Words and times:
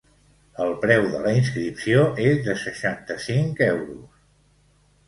El 0.63 0.71
preu 0.85 1.05
de 1.15 1.19
la 1.25 1.33
inscripció 1.41 2.01
és 2.27 2.43
de 2.49 2.59
seixanta-cinc 2.65 3.65
euros. 3.71 4.23